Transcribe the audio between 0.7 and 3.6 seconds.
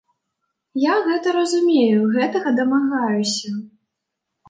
Я гэта разумею, гэтага дамагаюся.